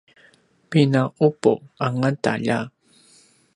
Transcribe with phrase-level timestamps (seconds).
[0.69, 1.51] pina’upu
[1.85, 2.59] angauta lja!